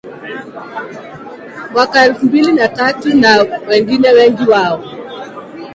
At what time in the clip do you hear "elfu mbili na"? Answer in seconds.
2.05-2.67